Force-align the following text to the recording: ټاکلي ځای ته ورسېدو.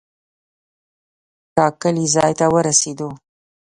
ټاکلي 1.55 2.05
ځای 2.15 2.31
ته 2.39 2.45
ورسېدو. 2.53 3.09